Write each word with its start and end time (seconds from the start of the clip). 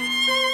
Música 0.00 0.49